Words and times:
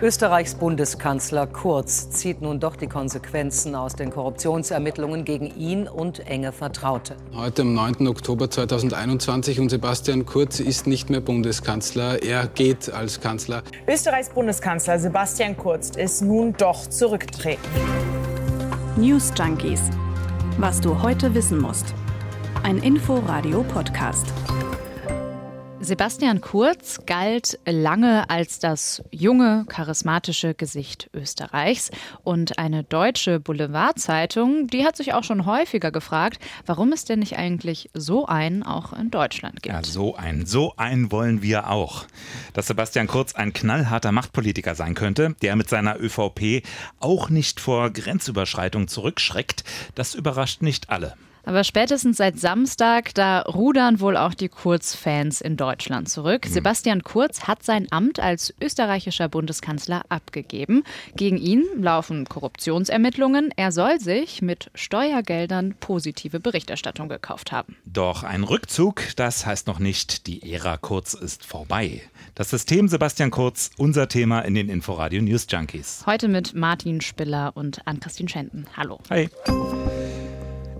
Österreichs 0.00 0.54
Bundeskanzler 0.54 1.48
Kurz 1.48 2.10
zieht 2.10 2.40
nun 2.40 2.60
doch 2.60 2.76
die 2.76 2.86
Konsequenzen 2.86 3.74
aus 3.74 3.96
den 3.96 4.10
Korruptionsermittlungen 4.10 5.24
gegen 5.24 5.46
ihn 5.58 5.88
und 5.88 6.24
enge 6.28 6.52
Vertraute. 6.52 7.16
Heute 7.34 7.62
am 7.62 7.74
9. 7.74 8.06
Oktober 8.06 8.48
2021 8.48 9.58
und 9.58 9.70
Sebastian 9.70 10.24
Kurz 10.24 10.60
ist 10.60 10.86
nicht 10.86 11.10
mehr 11.10 11.20
Bundeskanzler. 11.20 12.22
Er 12.22 12.46
geht 12.46 12.92
als 12.92 13.20
Kanzler. 13.20 13.64
Österreichs 13.88 14.28
Bundeskanzler 14.28 15.00
Sebastian 15.00 15.56
Kurz 15.56 15.90
ist 15.90 16.22
nun 16.22 16.52
doch 16.56 16.86
zurückgetreten. 16.86 17.68
News 18.96 19.32
Junkies. 19.36 19.80
Was 20.58 20.80
du 20.80 21.02
heute 21.02 21.34
wissen 21.34 21.60
musst. 21.60 21.92
Ein 22.62 22.78
Info-Radio-Podcast. 22.78 24.26
Sebastian 25.88 26.42
Kurz 26.42 26.98
galt 27.06 27.58
lange 27.64 28.28
als 28.28 28.58
das 28.58 29.02
junge, 29.10 29.64
charismatische 29.70 30.52
Gesicht 30.52 31.08
Österreichs. 31.14 31.90
Und 32.22 32.58
eine 32.58 32.84
deutsche 32.84 33.40
Boulevardzeitung, 33.40 34.66
die 34.66 34.84
hat 34.84 34.98
sich 34.98 35.14
auch 35.14 35.24
schon 35.24 35.46
häufiger 35.46 35.90
gefragt, 35.90 36.44
warum 36.66 36.92
es 36.92 37.06
denn 37.06 37.20
nicht 37.20 37.38
eigentlich 37.38 37.88
so 37.94 38.26
einen 38.26 38.64
auch 38.64 38.92
in 38.92 39.10
Deutschland 39.10 39.62
gibt. 39.62 39.74
Ja, 39.74 39.82
so 39.82 40.14
einen. 40.14 40.44
So 40.44 40.74
einen 40.76 41.10
wollen 41.10 41.40
wir 41.40 41.70
auch. 41.70 42.04
Dass 42.52 42.66
Sebastian 42.66 43.06
Kurz 43.06 43.34
ein 43.34 43.54
knallharter 43.54 44.12
Machtpolitiker 44.12 44.74
sein 44.74 44.94
könnte, 44.94 45.36
der 45.40 45.56
mit 45.56 45.70
seiner 45.70 45.98
ÖVP 45.98 46.66
auch 47.00 47.30
nicht 47.30 47.60
vor 47.60 47.88
Grenzüberschreitung 47.88 48.88
zurückschreckt, 48.88 49.64
das 49.94 50.14
überrascht 50.14 50.60
nicht 50.60 50.90
alle. 50.90 51.14
Aber 51.48 51.64
spätestens 51.64 52.18
seit 52.18 52.38
Samstag, 52.38 53.14
da 53.14 53.40
rudern 53.40 54.00
wohl 54.00 54.18
auch 54.18 54.34
die 54.34 54.50
Kurz-Fans 54.50 55.40
in 55.40 55.56
Deutschland 55.56 56.10
zurück. 56.10 56.44
Mhm. 56.44 56.52
Sebastian 56.52 57.02
Kurz 57.02 57.44
hat 57.44 57.62
sein 57.62 57.86
Amt 57.90 58.20
als 58.20 58.52
österreichischer 58.60 59.30
Bundeskanzler 59.30 60.02
abgegeben. 60.10 60.84
Gegen 61.16 61.38
ihn 61.38 61.64
laufen 61.80 62.26
Korruptionsermittlungen. 62.26 63.48
Er 63.56 63.72
soll 63.72 63.98
sich 63.98 64.42
mit 64.42 64.70
Steuergeldern 64.74 65.74
positive 65.80 66.38
Berichterstattung 66.38 67.08
gekauft 67.08 67.50
haben. 67.50 67.76
Doch 67.86 68.24
ein 68.24 68.44
Rückzug, 68.44 69.04
das 69.16 69.46
heißt 69.46 69.68
noch 69.68 69.78
nicht, 69.78 70.26
die 70.26 70.52
Ära 70.52 70.76
Kurz 70.76 71.14
ist 71.14 71.46
vorbei. 71.46 72.02
Das 72.34 72.50
System 72.50 72.88
Sebastian 72.88 73.30
Kurz, 73.30 73.70
unser 73.78 74.08
Thema 74.08 74.40
in 74.40 74.52
den 74.52 74.68
Inforadio 74.68 75.22
News 75.22 75.46
Junkies. 75.48 76.02
Heute 76.04 76.28
mit 76.28 76.54
Martin 76.54 77.00
Spiller 77.00 77.52
und 77.54 77.80
Ann-Christine 77.86 78.28
Schenten. 78.28 78.66
Hallo. 78.76 78.98
Hi. 79.08 79.30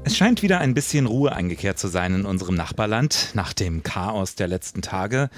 Es 0.08 0.16
scheint 0.16 0.40
wieder 0.42 0.58
ein 0.60 0.72
bisschen 0.72 1.04
Ruhe 1.04 1.36
eingekehrt 1.36 1.78
zu 1.78 1.86
sein 1.86 2.14
in 2.14 2.24
unserem 2.24 2.54
Nachbarland 2.54 3.32
nach 3.34 3.52
dem 3.52 3.82
Chaos 3.82 4.36
der 4.36 4.48
letzten 4.48 4.80
Tage. 4.80 5.28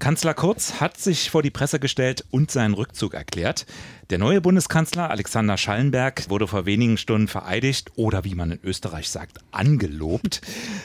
Kanzler 0.00 0.34
Kurz 0.34 0.80
hat 0.80 0.98
sich 0.98 1.30
vor 1.30 1.44
die 1.44 1.52
Presse 1.52 1.78
gestellt 1.78 2.24
und 2.32 2.50
seinen 2.50 2.74
Rückzug 2.74 3.14
erklärt. 3.14 3.66
Der 4.10 4.18
neue 4.18 4.40
Bundeskanzler 4.40 5.12
Alexander 5.12 5.56
Schallenberg 5.56 6.28
wurde 6.28 6.48
vor 6.48 6.66
wenigen 6.66 6.98
Stunden 6.98 7.28
vereidigt 7.28 7.92
oder 7.94 8.24
wie 8.24 8.34
man 8.34 8.50
in 8.50 8.58
Österreich 8.64 9.10
sagt, 9.10 9.38
angelobt. 9.52 10.40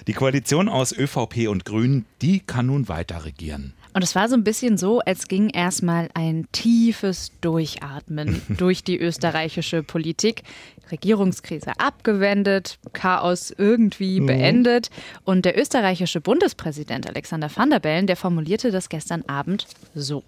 Die 0.06 0.14
Koalition 0.14 0.70
aus 0.70 0.96
ÖVP 0.96 1.48
und 1.50 1.66
Grünen, 1.66 2.06
die 2.22 2.42
kann 2.42 2.68
nun 2.68 2.90
weiter 2.90 3.26
regieren. 3.26 3.74
Und 3.94 4.04
es 4.04 4.16
war 4.16 4.30
so 4.30 4.36
ein 4.36 4.44
bisschen 4.44 4.78
so, 4.78 5.00
als 5.00 5.28
ging 5.28 5.50
erstmal 5.50 6.10
ein 6.14 6.48
tiefes 6.52 7.32
Durchatmen 7.42 8.42
durch 8.58 8.84
die 8.84 9.00
österreichische 9.00 9.84
Politik. 9.84 10.44
Regierungskrise 10.92 11.72
abgewendet, 11.80 12.78
Chaos 12.94 13.54
irgendwie 13.58 14.20
mhm. 14.20 14.26
beendet. 14.28 14.90
Und 15.24 15.46
der 15.46 15.60
österreichische 15.60 16.22
Bundespräsident 16.22 17.08
Alexander 17.08 17.50
Van 17.54 17.70
der 17.70 17.80
Bellen, 17.80 18.08
der 18.08 18.18
formulierte 18.18 18.72
das 18.72 18.90
gestern 18.90 19.24
Abend 19.24 19.68
so. 19.96 20.24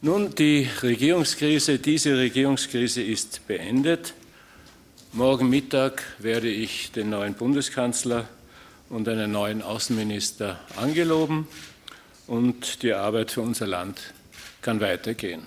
Nun, 0.00 0.34
die 0.34 0.68
Regierungskrise, 0.82 1.78
diese 1.78 2.16
Regierungskrise 2.16 3.02
ist 3.02 3.46
beendet. 3.46 4.14
Morgen 5.12 5.48
Mittag 5.48 6.02
werde 6.18 6.48
ich 6.48 6.92
den 6.92 7.10
neuen 7.10 7.34
Bundeskanzler 7.34 8.28
und 8.90 9.08
einen 9.08 9.32
neuen 9.32 9.62
Außenminister 9.62 10.60
angeloben 10.76 11.48
und 12.26 12.82
die 12.82 12.92
Arbeit 12.92 13.30
für 13.30 13.40
unser 13.40 13.66
Land 13.66 14.14
kann 14.62 14.80
weitergehen. 14.80 15.42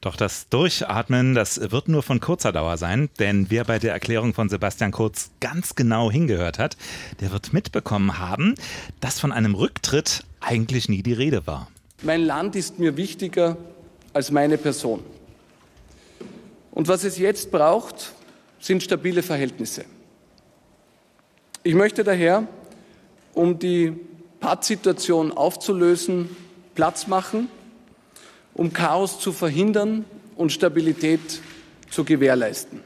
Doch 0.00 0.14
das 0.14 0.48
Durchatmen, 0.48 1.34
das 1.34 1.72
wird 1.72 1.88
nur 1.88 2.04
von 2.04 2.20
kurzer 2.20 2.52
Dauer 2.52 2.76
sein, 2.76 3.10
denn 3.18 3.46
wer 3.50 3.64
bei 3.64 3.80
der 3.80 3.92
Erklärung 3.92 4.32
von 4.32 4.48
Sebastian 4.48 4.92
Kurz 4.92 5.32
ganz 5.40 5.74
genau 5.74 6.10
hingehört 6.10 6.58
hat, 6.58 6.76
der 7.20 7.32
wird 7.32 7.52
mitbekommen 7.52 8.18
haben, 8.18 8.54
dass 9.00 9.18
von 9.18 9.32
einem 9.32 9.54
Rücktritt 9.54 10.24
eigentlich 10.40 10.88
nie 10.88 11.02
die 11.02 11.14
Rede 11.14 11.48
war. 11.48 11.68
Mein 12.02 12.22
Land 12.22 12.54
ist 12.54 12.78
mir 12.78 12.96
wichtiger 12.96 13.56
als 14.12 14.30
meine 14.30 14.56
Person. 14.56 15.02
Und 16.70 16.86
was 16.86 17.02
es 17.02 17.18
jetzt 17.18 17.50
braucht, 17.50 18.12
sind 18.60 18.84
stabile 18.84 19.24
Verhältnisse. 19.24 19.84
Ich 21.64 21.74
möchte 21.74 22.04
daher, 22.04 22.46
um 23.34 23.58
die 23.58 23.94
Pattsituation 24.40 25.32
aufzulösen, 25.32 26.36
Platz 26.74 27.06
machen, 27.06 27.48
um 28.54 28.72
Chaos 28.72 29.20
zu 29.20 29.32
verhindern 29.32 30.04
und 30.36 30.52
Stabilität 30.52 31.40
zu 31.90 32.04
gewährleisten. 32.04 32.80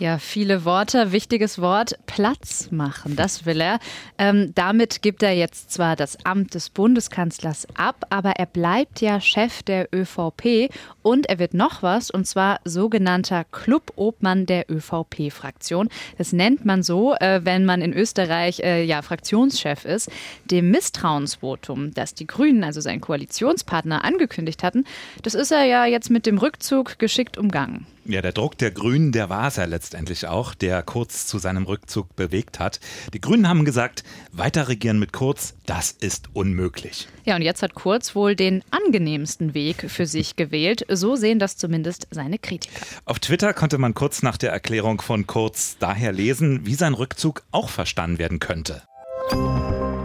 Ja, 0.00 0.18
viele 0.18 0.64
Worte. 0.64 1.10
Wichtiges 1.10 1.60
Wort, 1.60 1.98
Platz 2.06 2.70
machen, 2.70 3.16
das 3.16 3.46
will 3.46 3.60
er. 3.60 3.80
Ähm, 4.16 4.52
damit 4.54 5.02
gibt 5.02 5.24
er 5.24 5.32
jetzt 5.32 5.72
zwar 5.72 5.96
das 5.96 6.24
Amt 6.24 6.54
des 6.54 6.70
Bundeskanzlers 6.70 7.66
ab, 7.74 8.06
aber 8.08 8.30
er 8.36 8.46
bleibt 8.46 9.00
ja 9.00 9.20
Chef 9.20 9.64
der 9.64 9.88
ÖVP 9.92 10.72
und 11.02 11.28
er 11.28 11.40
wird 11.40 11.52
noch 11.52 11.82
was, 11.82 12.12
und 12.12 12.28
zwar 12.28 12.60
sogenannter 12.64 13.42
Clubobmann 13.50 14.46
der 14.46 14.70
ÖVP-Fraktion. 14.70 15.88
Das 16.16 16.32
nennt 16.32 16.64
man 16.64 16.84
so, 16.84 17.16
äh, 17.16 17.40
wenn 17.42 17.64
man 17.64 17.82
in 17.82 17.92
Österreich 17.92 18.60
äh, 18.60 18.84
ja 18.84 19.02
Fraktionschef 19.02 19.84
ist. 19.84 20.12
Dem 20.44 20.70
Misstrauensvotum, 20.70 21.92
das 21.92 22.14
die 22.14 22.28
Grünen, 22.28 22.62
also 22.62 22.80
sein 22.80 23.00
Koalitionspartner, 23.00 24.04
angekündigt 24.04 24.62
hatten, 24.62 24.84
das 25.24 25.34
ist 25.34 25.50
er 25.50 25.64
ja 25.64 25.86
jetzt 25.86 26.08
mit 26.08 26.24
dem 26.24 26.38
Rückzug 26.38 27.00
geschickt 27.00 27.36
umgangen. 27.36 27.84
Ja, 28.10 28.22
der 28.22 28.32
Druck 28.32 28.56
der 28.56 28.70
Grünen, 28.70 29.12
der 29.12 29.28
war 29.28 29.48
es 29.48 29.56
ja 29.56 29.66
letztendlich 29.66 30.26
auch, 30.26 30.54
der 30.54 30.82
Kurz 30.82 31.26
zu 31.26 31.38
seinem 31.38 31.64
Rückzug 31.64 32.16
bewegt 32.16 32.58
hat. 32.58 32.80
Die 33.12 33.20
Grünen 33.20 33.46
haben 33.46 33.66
gesagt, 33.66 34.02
weiter 34.32 34.68
regieren 34.68 34.98
mit 34.98 35.12
Kurz, 35.12 35.52
das 35.66 35.90
ist 35.92 36.30
unmöglich. 36.32 37.06
Ja, 37.26 37.36
und 37.36 37.42
jetzt 37.42 37.60
hat 37.60 37.74
Kurz 37.74 38.14
wohl 38.14 38.34
den 38.34 38.64
angenehmsten 38.70 39.52
Weg 39.52 39.90
für 39.90 40.06
sich 40.06 40.36
gewählt. 40.36 40.86
So 40.88 41.16
sehen 41.16 41.38
das 41.38 41.58
zumindest 41.58 42.08
seine 42.10 42.38
Kritiker. 42.38 42.80
Auf 43.04 43.18
Twitter 43.18 43.52
konnte 43.52 43.76
man 43.76 43.92
kurz 43.92 44.22
nach 44.22 44.38
der 44.38 44.52
Erklärung 44.52 45.02
von 45.02 45.26
Kurz 45.26 45.76
daher 45.78 46.12
lesen, 46.12 46.64
wie 46.64 46.76
sein 46.76 46.94
Rückzug 46.94 47.42
auch 47.50 47.68
verstanden 47.68 48.18
werden 48.18 48.38
könnte. 48.38 48.84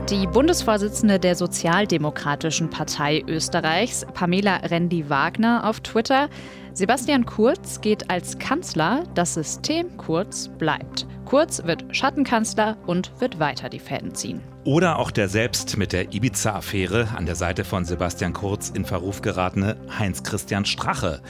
Die 0.10 0.28
Bundesvorsitzende 0.28 1.18
der 1.18 1.34
Sozialdemokratischen 1.36 2.70
Partei 2.70 3.24
Österreichs, 3.26 4.06
Pamela 4.14 4.58
Rendi-Wagner, 4.58 5.66
auf 5.66 5.80
Twitter. 5.80 6.28
Sebastian 6.74 7.26
Kurz 7.26 7.80
geht 7.80 8.10
als 8.10 8.38
Kanzler, 8.38 9.06
das 9.16 9.34
System 9.34 9.96
Kurz 9.96 10.50
bleibt. 10.50 11.08
Kurz 11.24 11.64
wird 11.64 11.86
Schattenkanzler 11.96 12.76
und 12.86 13.14
wird 13.22 13.40
weiter 13.40 13.70
die 13.70 13.80
Fäden 13.80 14.14
ziehen. 14.14 14.42
Oder 14.66 15.00
auch 15.00 15.10
der 15.10 15.30
selbst 15.30 15.78
mit 15.78 15.94
der 15.94 16.14
Ibiza-Affäre 16.14 17.08
an 17.16 17.26
der 17.26 17.36
Seite 17.36 17.64
von 17.64 17.86
Sebastian 17.86 18.34
Kurz 18.34 18.70
in 18.70 18.84
Verruf 18.84 19.22
geratene 19.22 19.78
Heinz-Christian 19.98 20.66
Strache. 20.66 21.22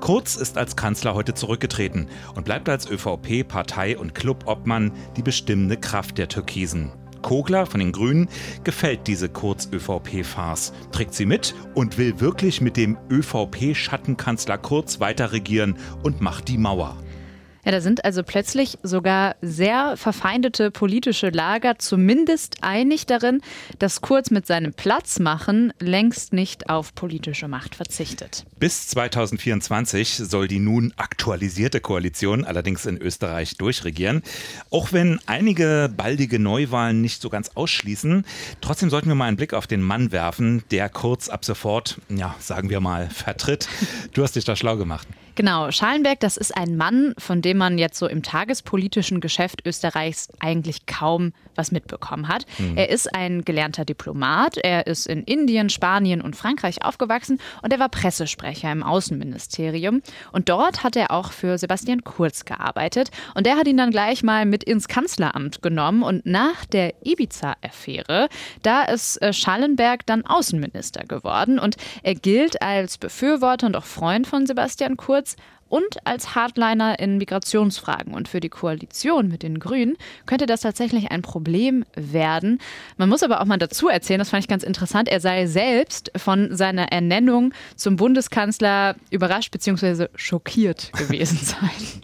Kurz 0.00 0.34
ist 0.34 0.58
als 0.58 0.74
Kanzler 0.74 1.14
heute 1.14 1.34
zurückgetreten 1.34 2.08
und 2.34 2.44
bleibt 2.44 2.68
als 2.68 2.90
ÖVP, 2.90 3.46
Partei 3.46 3.96
und 3.96 4.16
Clubobmann 4.16 4.90
die 5.16 5.22
bestimmende 5.22 5.76
Kraft 5.76 6.18
der 6.18 6.28
Türkisen. 6.28 6.92
Kogler 7.22 7.66
von 7.66 7.80
den 7.80 7.92
Grünen 7.92 8.28
gefällt 8.64 9.06
diese 9.06 9.28
Kurz-ÖVP-Farce, 9.28 10.72
trägt 10.92 11.14
sie 11.14 11.26
mit 11.26 11.54
und 11.74 11.98
will 11.98 12.20
wirklich 12.20 12.60
mit 12.60 12.76
dem 12.76 12.96
ÖVP-Schattenkanzler 13.10 14.58
Kurz 14.58 15.00
weiter 15.00 15.32
regieren 15.32 15.76
und 16.02 16.20
macht 16.20 16.48
die 16.48 16.58
Mauer. 16.58 16.96
Ja, 17.68 17.72
da 17.72 17.82
sind 17.82 18.02
also 18.06 18.22
plötzlich 18.22 18.78
sogar 18.82 19.36
sehr 19.42 19.98
verfeindete 19.98 20.70
politische 20.70 21.28
Lager 21.28 21.78
zumindest 21.78 22.56
einig 22.62 23.04
darin, 23.04 23.42
dass 23.78 24.00
Kurz 24.00 24.30
mit 24.30 24.46
seinem 24.46 24.72
Platzmachen 24.72 25.74
längst 25.78 26.32
nicht 26.32 26.70
auf 26.70 26.94
politische 26.94 27.46
Macht 27.46 27.74
verzichtet. 27.74 28.46
Bis 28.58 28.88
2024 28.88 30.14
soll 30.14 30.48
die 30.48 30.60
nun 30.60 30.94
aktualisierte 30.96 31.82
Koalition 31.82 32.46
allerdings 32.46 32.86
in 32.86 32.96
Österreich 32.96 33.58
durchregieren. 33.58 34.22
Auch 34.70 34.94
wenn 34.94 35.20
einige 35.26 35.92
baldige 35.94 36.38
Neuwahlen 36.38 37.02
nicht 37.02 37.20
so 37.20 37.28
ganz 37.28 37.50
ausschließen, 37.54 38.24
trotzdem 38.62 38.88
sollten 38.88 39.08
wir 39.08 39.14
mal 39.14 39.26
einen 39.26 39.36
Blick 39.36 39.52
auf 39.52 39.66
den 39.66 39.82
Mann 39.82 40.10
werfen, 40.10 40.64
der 40.70 40.88
Kurz 40.88 41.28
ab 41.28 41.44
sofort, 41.44 42.00
ja, 42.08 42.34
sagen 42.38 42.70
wir 42.70 42.80
mal, 42.80 43.10
vertritt. 43.10 43.68
Du 44.14 44.22
hast 44.22 44.36
dich 44.36 44.46
da 44.46 44.56
schlau 44.56 44.78
gemacht. 44.78 45.06
Genau, 45.38 45.70
Schallenberg, 45.70 46.18
das 46.18 46.36
ist 46.36 46.56
ein 46.56 46.76
Mann, 46.76 47.14
von 47.16 47.42
dem 47.42 47.58
man 47.58 47.78
jetzt 47.78 47.96
so 47.96 48.08
im 48.08 48.24
tagespolitischen 48.24 49.20
Geschäft 49.20 49.64
Österreichs 49.64 50.26
eigentlich 50.40 50.86
kaum 50.86 51.32
was 51.54 51.70
mitbekommen 51.70 52.26
hat. 52.26 52.44
Mhm. 52.58 52.76
Er 52.76 52.88
ist 52.88 53.14
ein 53.14 53.44
gelernter 53.44 53.84
Diplomat, 53.84 54.56
er 54.56 54.88
ist 54.88 55.06
in 55.06 55.22
Indien, 55.22 55.70
Spanien 55.70 56.22
und 56.22 56.34
Frankreich 56.34 56.84
aufgewachsen 56.84 57.40
und 57.62 57.72
er 57.72 57.78
war 57.78 57.88
Pressesprecher 57.88 58.72
im 58.72 58.82
Außenministerium. 58.82 60.02
Und 60.32 60.48
dort 60.48 60.82
hat 60.82 60.96
er 60.96 61.12
auch 61.12 61.30
für 61.30 61.56
Sebastian 61.56 62.02
Kurz 62.02 62.44
gearbeitet 62.44 63.10
und 63.36 63.46
der 63.46 63.56
hat 63.56 63.68
ihn 63.68 63.76
dann 63.76 63.92
gleich 63.92 64.24
mal 64.24 64.44
mit 64.44 64.64
ins 64.64 64.88
Kanzleramt 64.88 65.62
genommen 65.62 66.02
und 66.02 66.26
nach 66.26 66.64
der 66.64 66.94
Ibiza-Affäre, 67.04 68.28
da 68.64 68.82
ist 68.82 69.22
äh, 69.22 69.32
Schallenberg 69.32 70.04
dann 70.06 70.26
Außenminister 70.26 71.04
geworden 71.04 71.60
und 71.60 71.76
er 72.02 72.16
gilt 72.16 72.60
als 72.60 72.98
Befürworter 72.98 73.68
und 73.68 73.76
auch 73.76 73.84
Freund 73.84 74.26
von 74.26 74.44
Sebastian 74.44 74.96
Kurz 74.96 75.27
und 75.68 76.06
als 76.06 76.34
Hardliner 76.34 76.98
in 76.98 77.18
Migrationsfragen. 77.18 78.14
Und 78.14 78.28
für 78.28 78.40
die 78.40 78.48
Koalition 78.48 79.28
mit 79.28 79.42
den 79.42 79.58
Grünen 79.58 79.96
könnte 80.26 80.46
das 80.46 80.62
tatsächlich 80.62 81.10
ein 81.10 81.22
Problem 81.22 81.84
werden. 81.94 82.58
Man 82.96 83.08
muss 83.08 83.22
aber 83.22 83.40
auch 83.40 83.44
mal 83.44 83.58
dazu 83.58 83.88
erzählen, 83.88 84.18
das 84.18 84.30
fand 84.30 84.44
ich 84.44 84.48
ganz 84.48 84.62
interessant, 84.62 85.08
er 85.08 85.20
sei 85.20 85.46
selbst 85.46 86.10
von 86.16 86.56
seiner 86.56 86.90
Ernennung 86.92 87.52
zum 87.76 87.96
Bundeskanzler 87.96 88.96
überrascht 89.10 89.50
bzw. 89.50 90.06
schockiert 90.14 90.92
gewesen 90.94 91.38
sein. 91.42 92.02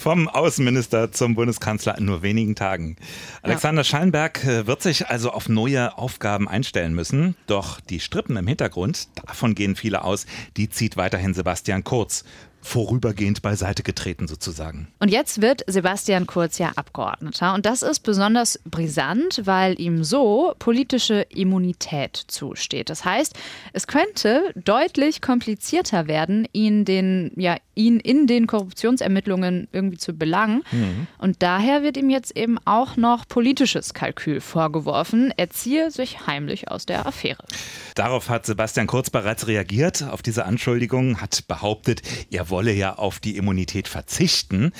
Vom 0.00 0.28
Außenminister 0.28 1.12
zum 1.12 1.34
Bundeskanzler 1.34 1.98
in 1.98 2.06
nur 2.06 2.22
wenigen 2.22 2.54
Tagen. 2.54 2.96
Alexander 3.42 3.80
ja. 3.82 3.84
Schallenberg 3.84 4.42
äh, 4.46 4.66
wird 4.66 4.80
sich 4.80 5.08
also 5.08 5.30
auf 5.30 5.50
neue 5.50 5.98
Aufgaben 5.98 6.48
einstellen 6.48 6.94
müssen. 6.94 7.36
Doch 7.46 7.80
die 7.80 8.00
Strippen 8.00 8.38
im 8.38 8.46
Hintergrund, 8.46 9.08
davon 9.26 9.54
gehen 9.54 9.76
viele 9.76 10.02
aus, 10.02 10.24
die 10.56 10.70
zieht 10.70 10.96
weiterhin 10.96 11.34
Sebastian 11.34 11.84
Kurz 11.84 12.24
vorübergehend 12.62 13.42
beiseite 13.42 13.82
getreten 13.82 14.28
sozusagen. 14.28 14.88
Und 14.98 15.10
jetzt 15.10 15.40
wird 15.40 15.62
Sebastian 15.66 16.26
Kurz 16.26 16.58
ja 16.58 16.72
Abgeordneter 16.76 17.54
und 17.54 17.66
das 17.66 17.82
ist 17.82 18.00
besonders 18.00 18.60
brisant, 18.64 19.42
weil 19.44 19.80
ihm 19.80 20.04
so 20.04 20.54
politische 20.58 21.22
Immunität 21.30 22.16
zusteht. 22.28 22.90
Das 22.90 23.04
heißt, 23.04 23.34
es 23.72 23.86
könnte 23.86 24.52
deutlich 24.56 25.22
komplizierter 25.22 26.06
werden, 26.06 26.46
ihn 26.52 26.84
den 26.84 27.32
ja 27.36 27.56
ihn 27.74 27.98
in 27.98 28.26
den 28.26 28.46
Korruptionsermittlungen 28.46 29.68
irgendwie 29.72 29.96
zu 29.96 30.12
belangen 30.12 30.62
mhm. 30.70 31.06
und 31.18 31.42
daher 31.42 31.82
wird 31.82 31.96
ihm 31.96 32.10
jetzt 32.10 32.36
eben 32.36 32.58
auch 32.66 32.96
noch 32.96 33.26
politisches 33.26 33.94
Kalkül 33.94 34.40
vorgeworfen. 34.40 35.32
Er 35.36 35.48
ziehe 35.48 35.90
sich 35.90 36.26
heimlich 36.26 36.70
aus 36.70 36.84
der 36.84 37.06
Affäre. 37.06 37.44
Darauf 37.94 38.28
hat 38.28 38.44
Sebastian 38.44 38.86
Kurz 38.86 39.08
bereits 39.08 39.46
reagiert 39.46 40.02
auf 40.02 40.20
diese 40.20 40.44
Anschuldigung, 40.44 41.20
hat 41.20 41.46
behauptet, 41.48 42.02
er 42.30 42.49
wolle 42.50 42.72
ja 42.72 42.94
auf 42.94 43.20
die 43.20 43.36
Immunität 43.36 43.88
verzichten. 43.88 44.72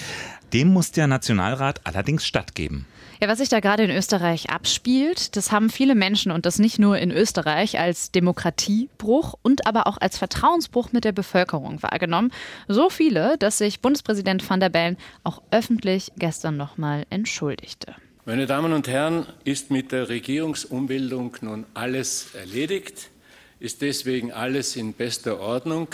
Dem 0.53 0.69
muss 0.69 0.93
der 0.93 1.07
Nationalrat 1.07 1.81
allerdings 1.85 2.27
stattgeben. 2.27 2.87
Ja, 3.23 3.29
was 3.29 3.37
sich 3.37 3.51
da 3.51 3.61
gerade 3.61 3.85
in 3.85 3.91
Österreich 3.91 4.49
abspielt, 4.49 5.37
das 5.37 5.53
haben 5.53 5.69
viele 5.69 5.95
Menschen 5.95 6.33
und 6.33 6.47
das 6.47 6.59
nicht 6.59 6.79
nur 6.79 6.97
in 6.97 7.11
Österreich 7.11 7.79
als 7.79 8.11
Demokratiebruch 8.13 9.35
und 9.43 9.67
aber 9.67 9.87
auch 9.87 9.99
als 9.99 10.17
Vertrauensbruch 10.17 10.93
mit 10.93 11.05
der 11.05 11.13
Bevölkerung 11.13 11.83
wahrgenommen. 11.83 12.33
So 12.67 12.89
viele, 12.89 13.37
dass 13.37 13.59
sich 13.59 13.81
Bundespräsident 13.81 14.49
van 14.49 14.61
der 14.61 14.71
Bellen 14.71 14.97
auch 15.23 15.43
öffentlich 15.51 16.13
gestern 16.17 16.57
nochmal 16.57 17.05
entschuldigte. 17.11 17.95
Meine 18.25 18.47
Damen 18.47 18.73
und 18.73 18.89
Herren, 18.89 19.27
ist 19.45 19.71
mit 19.71 19.93
der 19.93 20.09
Regierungsumbildung 20.09 21.37
nun 21.43 21.67
alles 21.75 22.35
erledigt? 22.35 23.11
Ist 23.59 23.83
deswegen 23.83 24.33
alles 24.33 24.77
in 24.77 24.95
bester 24.95 25.41
Ordnung? 25.41 25.89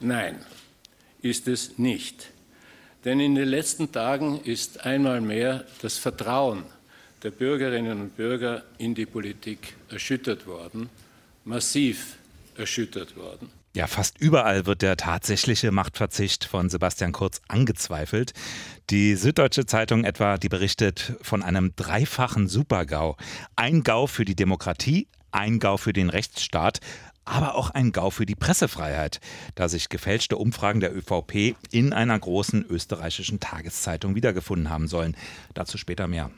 Nein 0.00 0.36
ist 1.24 1.48
es 1.48 1.78
nicht. 1.78 2.30
Denn 3.04 3.18
in 3.18 3.34
den 3.34 3.48
letzten 3.48 3.90
Tagen 3.92 4.40
ist 4.44 4.84
einmal 4.84 5.20
mehr 5.20 5.64
das 5.82 5.98
Vertrauen 5.98 6.64
der 7.22 7.30
Bürgerinnen 7.30 8.00
und 8.00 8.16
Bürger 8.16 8.62
in 8.76 8.94
die 8.94 9.06
Politik 9.06 9.74
erschüttert 9.88 10.46
worden, 10.46 10.90
massiv 11.44 12.16
erschüttert 12.56 13.16
worden. 13.16 13.50
Ja, 13.74 13.86
fast 13.88 14.20
überall 14.20 14.66
wird 14.66 14.82
der 14.82 14.96
tatsächliche 14.96 15.72
Machtverzicht 15.72 16.44
von 16.44 16.68
Sebastian 16.68 17.12
Kurz 17.12 17.40
angezweifelt. 17.48 18.32
Die 18.90 19.16
Süddeutsche 19.16 19.66
Zeitung 19.66 20.04
etwa, 20.04 20.38
die 20.38 20.48
berichtet 20.48 21.14
von 21.22 21.42
einem 21.42 21.74
dreifachen 21.74 22.46
Supergau. 22.46 23.16
Ein 23.56 23.82
Gau 23.82 24.06
für 24.06 24.24
die 24.24 24.36
Demokratie, 24.36 25.08
ein 25.32 25.58
Gau 25.58 25.76
für 25.76 25.92
den 25.92 26.10
Rechtsstaat, 26.10 26.80
aber 27.24 27.54
auch 27.54 27.70
ein 27.70 27.92
Gau 27.92 28.10
für 28.10 28.26
die 28.26 28.34
Pressefreiheit, 28.34 29.20
da 29.54 29.68
sich 29.68 29.88
gefälschte 29.88 30.36
Umfragen 30.36 30.80
der 30.80 30.94
ÖVP 30.94 31.56
in 31.70 31.92
einer 31.92 32.18
großen 32.18 32.64
österreichischen 32.68 33.40
Tageszeitung 33.40 34.14
wiedergefunden 34.14 34.70
haben 34.70 34.88
sollen. 34.88 35.16
Dazu 35.54 35.78
später 35.78 36.06
mehr. 36.06 36.30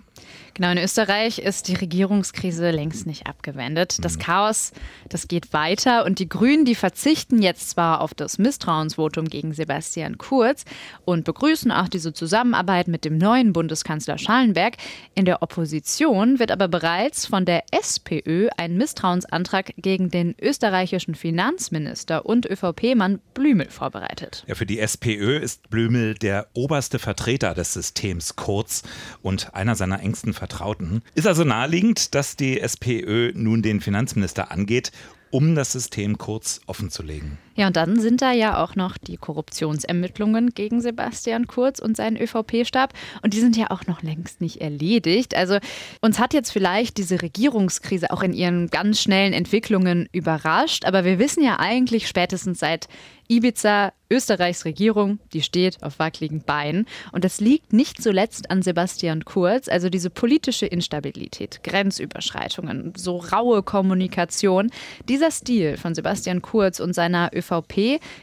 Genau, 0.56 0.70
in 0.70 0.78
Österreich 0.78 1.38
ist 1.38 1.68
die 1.68 1.74
Regierungskrise 1.74 2.70
längst 2.70 3.06
nicht 3.06 3.26
abgewendet. 3.26 4.02
Das 4.02 4.16
mhm. 4.16 4.20
Chaos, 4.20 4.72
das 5.10 5.28
geht 5.28 5.52
weiter 5.52 6.06
und 6.06 6.18
die 6.18 6.30
Grünen, 6.30 6.64
die 6.64 6.74
verzichten 6.74 7.42
jetzt 7.42 7.68
zwar 7.68 8.00
auf 8.00 8.14
das 8.14 8.38
Misstrauensvotum 8.38 9.28
gegen 9.28 9.52
Sebastian 9.52 10.16
Kurz 10.16 10.64
und 11.04 11.24
begrüßen 11.24 11.70
auch 11.70 11.88
diese 11.88 12.14
Zusammenarbeit 12.14 12.88
mit 12.88 13.04
dem 13.04 13.18
neuen 13.18 13.52
Bundeskanzler 13.52 14.16
Schallenberg. 14.16 14.78
In 15.14 15.26
der 15.26 15.42
Opposition 15.42 16.38
wird 16.38 16.50
aber 16.50 16.68
bereits 16.68 17.26
von 17.26 17.44
der 17.44 17.64
SPÖ 17.70 18.48
ein 18.56 18.78
Misstrauensantrag 18.78 19.74
gegen 19.76 20.10
den 20.10 20.34
österreichischen 20.40 21.14
Finanzminister 21.14 22.24
und 22.24 22.46
ÖVP-Mann 22.46 23.20
Blümel 23.34 23.68
vorbereitet. 23.68 24.42
Ja, 24.46 24.54
für 24.54 24.64
die 24.64 24.78
SPÖ 24.78 25.36
ist 25.36 25.68
Blümel 25.68 26.14
der 26.14 26.46
oberste 26.54 26.98
Vertreter 26.98 27.52
des 27.52 27.74
Systems 27.74 28.36
Kurz 28.36 28.84
und 29.20 29.54
einer 29.54 29.74
seiner 29.74 30.00
engsten 30.06 30.32
Vertrauten. 30.32 31.02
Ist 31.14 31.26
also 31.26 31.44
naheliegend, 31.44 32.14
dass 32.14 32.36
die 32.36 32.60
SPÖ 32.60 33.32
nun 33.34 33.62
den 33.62 33.80
Finanzminister 33.80 34.52
angeht, 34.52 34.92
um 35.30 35.54
das 35.56 35.72
System 35.72 36.16
kurz 36.16 36.60
offenzulegen. 36.66 37.38
Ja, 37.56 37.68
und 37.68 37.76
dann 37.76 37.98
sind 37.98 38.22
da 38.22 38.32
ja 38.32 38.62
auch 38.62 38.76
noch 38.76 38.98
die 38.98 39.16
Korruptionsermittlungen 39.16 40.50
gegen 40.50 40.80
Sebastian 40.80 41.46
Kurz 41.46 41.78
und 41.78 41.96
seinen 41.96 42.16
ÖVP-Stab. 42.16 42.92
Und 43.22 43.32
die 43.32 43.40
sind 43.40 43.56
ja 43.56 43.70
auch 43.70 43.86
noch 43.86 44.02
längst 44.02 44.40
nicht 44.40 44.60
erledigt. 44.60 45.34
Also 45.34 45.58
uns 46.02 46.18
hat 46.18 46.34
jetzt 46.34 46.52
vielleicht 46.52 46.98
diese 46.98 47.22
Regierungskrise 47.22 48.10
auch 48.10 48.22
in 48.22 48.34
ihren 48.34 48.68
ganz 48.68 49.00
schnellen 49.00 49.32
Entwicklungen 49.32 50.08
überrascht. 50.12 50.84
Aber 50.84 51.04
wir 51.04 51.18
wissen 51.18 51.42
ja 51.42 51.58
eigentlich 51.58 52.08
spätestens 52.08 52.58
seit 52.58 52.88
Ibiza, 53.28 53.92
Österreichs 54.08 54.64
Regierung, 54.64 55.18
die 55.32 55.42
steht 55.42 55.82
auf 55.82 55.98
wackeligen 55.98 56.42
Beinen. 56.42 56.86
Und 57.10 57.24
das 57.24 57.40
liegt 57.40 57.72
nicht 57.72 58.00
zuletzt 58.00 58.50
an 58.50 58.62
Sebastian 58.62 59.24
Kurz, 59.24 59.68
also 59.68 59.90
diese 59.90 60.10
politische 60.10 60.66
Instabilität, 60.66 61.64
Grenzüberschreitungen, 61.64 62.92
so 62.96 63.16
raue 63.16 63.64
Kommunikation. 63.64 64.70
Dieser 65.08 65.32
Stil 65.32 65.76
von 65.76 65.94
Sebastian 65.94 66.40
Kurz 66.40 66.78
und 66.78 66.94
seiner 66.94 67.30
ÖVP, 67.34 67.45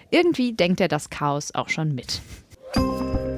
irgendwie 0.09 0.53
denkt 0.53 0.81
er 0.81 0.87
das 0.87 1.09
Chaos 1.09 1.53
auch 1.53 1.69
schon 1.69 1.95
mit. 1.95 2.21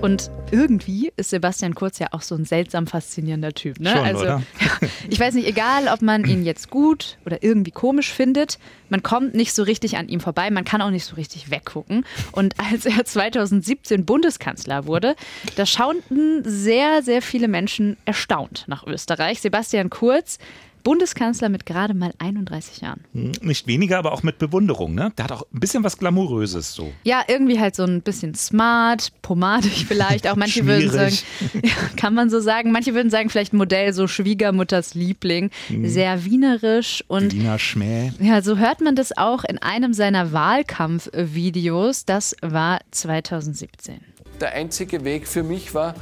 Und 0.02 0.30
irgendwie 0.52 1.12
ist 1.18 1.32
Sebastian 1.32 1.74
Kurz 1.74 1.98
ja 1.98 2.10
auch 2.12 2.22
so 2.22 2.36
ein 2.36 2.46
seltsam 2.46 2.86
faszinierender 2.86 3.54
Typ. 3.54 3.80
Ne? 3.80 3.90
Schon, 3.90 4.00
also, 4.06 4.22
oder? 4.22 4.44
ich 5.10 5.20
weiß 5.20 5.34
nicht, 5.34 5.48
egal 5.48 5.88
ob 5.88 6.04
man 6.04 6.26
ihn 6.26 6.46
jetzt 6.46 6.70
gut 6.70 7.18
oder 7.26 7.42
irgendwie 7.42 7.72
komisch 7.72 8.14
findet, 8.14 8.60
man 8.90 9.02
kommt 9.02 9.34
nicht 9.34 9.54
so 9.54 9.64
richtig 9.64 9.98
an 9.98 10.08
ihm 10.08 10.20
vorbei, 10.20 10.52
man 10.52 10.64
kann 10.64 10.84
auch 10.84 10.92
nicht 10.92 11.06
so 11.06 11.16
richtig 11.16 11.50
weggucken. 11.50 12.06
Und 12.32 12.54
als 12.60 12.86
er 12.86 13.04
2017 13.04 14.06
Bundeskanzler 14.06 14.86
wurde, 14.86 15.16
da 15.56 15.66
schauten 15.66 16.44
sehr, 16.46 17.02
sehr 17.02 17.24
viele 17.24 17.48
Menschen 17.48 17.98
erstaunt 18.06 18.66
nach 18.68 18.86
Österreich. 18.86 19.42
Sebastian 19.42 19.90
Kurz 19.90 20.38
Bundeskanzler 20.86 21.50
mit 21.50 21.66
gerade 21.66 21.96
mal 21.96 22.14
31 22.20 22.82
Jahren. 22.82 23.02
Hm, 23.12 23.32
nicht 23.42 23.66
weniger, 23.66 23.98
aber 23.98 24.14
auch 24.14 24.22
mit 24.22 24.38
Bewunderung. 24.38 24.94
Ne? 24.94 25.12
Der 25.18 25.26
hat 25.26 25.32
auch 25.32 25.42
ein 25.52 25.60
bisschen 25.60 25.84
was 25.84 25.98
Glamouröses 25.98 26.74
so. 26.74 26.94
Ja, 27.04 27.24
irgendwie 27.28 27.60
halt 27.60 27.76
so 27.76 27.84
ein 27.84 28.04
bisschen 28.04 28.36
smart, 28.36 29.12
pomadig 29.24 29.86
vielleicht. 29.88 30.28
Auch 30.28 30.36
manche 30.36 30.66
würden 30.68 30.92
sagen, 30.92 31.18
ja, 31.64 31.72
kann 31.98 32.14
man 32.14 32.30
so 32.30 32.40
sagen. 32.40 32.72
Manche 32.72 32.94
würden 32.94 33.10
sagen, 33.10 33.30
vielleicht 33.30 33.52
Modell 33.52 33.94
so 33.94 34.08
Schwiegermutters 34.08 34.94
Liebling. 34.94 35.50
Mhm. 35.70 35.88
Sehr 35.90 36.24
wienerisch 36.24 37.04
und. 37.08 37.34
Wiener 37.34 37.58
Schmäh. 37.58 38.12
Ja, 38.20 38.44
so 38.44 38.58
hört 38.58 38.80
man 38.82 38.96
das 38.96 39.18
auch 39.18 39.44
in 39.44 39.58
einem 39.58 39.94
seiner 39.94 40.34
Wahlkampfvideos. 40.34 42.06
Das 42.06 42.36
war 42.44 42.80
2017. 42.92 44.02
Der 44.40 44.54
einzige 44.54 45.04
Weg 45.04 45.28
für 45.28 45.42
mich 45.42 45.74
war, 45.74 45.96